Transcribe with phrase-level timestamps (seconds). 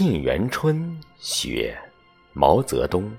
[0.00, 0.76] 沁园春·
[1.18, 1.76] 雪，
[2.32, 3.12] 毛泽东，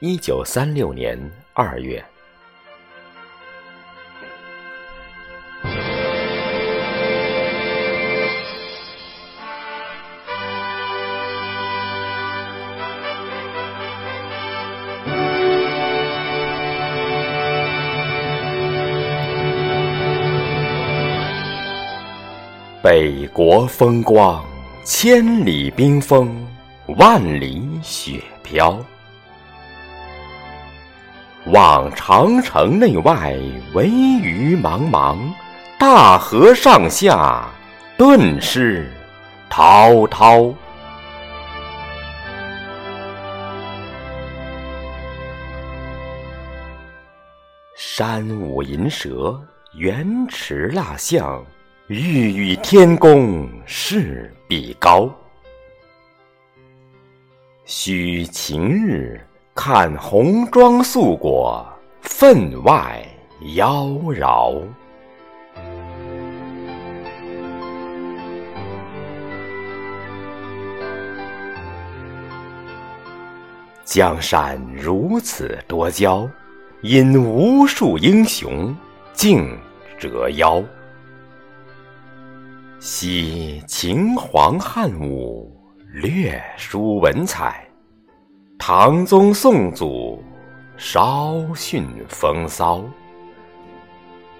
[0.00, 1.20] 一九三六年
[1.52, 2.02] 二月。
[22.82, 24.42] 北国风光，
[24.90, 26.34] 千里冰封，
[26.96, 28.82] 万里雪飘。
[31.48, 33.36] 望长城内外，
[33.74, 35.18] 惟余莽莽；
[35.78, 37.46] 大河上下，
[37.98, 38.90] 顿失
[39.50, 40.54] 滔滔。
[47.76, 49.38] 山舞银蛇，
[49.74, 51.44] 原驰蜡象。
[51.88, 55.14] 欲与天公试比高，
[57.66, 59.20] 须晴日
[59.54, 61.62] 看红装素裹，
[62.00, 63.06] 分外
[63.56, 64.62] 妖娆。
[73.84, 76.26] 江山如此多娇，
[76.80, 78.74] 引无数英雄
[79.12, 79.54] 竞
[79.98, 80.64] 折腰。
[82.90, 85.54] 惜秦皇汉武，
[85.92, 87.52] 略输文采；
[88.58, 90.24] 唐宗宋祖，
[90.78, 92.82] 稍逊风骚。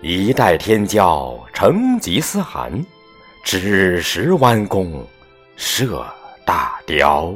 [0.00, 2.72] 一代天骄成吉思汗，
[3.44, 5.06] 只识弯弓
[5.54, 6.02] 射
[6.46, 7.34] 大雕。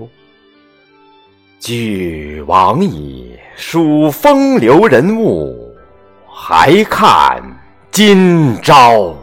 [1.60, 5.76] 俱往矣，数风流人物，
[6.26, 7.38] 还看
[7.90, 9.14] 今朝。